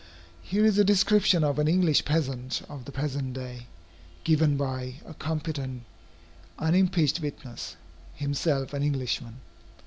Here 0.41 0.65
is 0.65 0.79
a 0.79 0.83
description 0.83 1.43
of 1.43 1.59
an 1.59 1.67
English 1.67 2.05
peasant 2.05 2.63
of 2.67 2.85
the 2.85 2.91
present 2.91 3.33
day, 3.33 3.67
given 4.23 4.57
by 4.57 4.95
a 5.05 5.13
competent 5.13 5.83
unimpeached 6.57 7.19
witness, 7.19 7.75
himself 8.15 8.73
an 8.73 8.81
Englishman. 8.81 9.41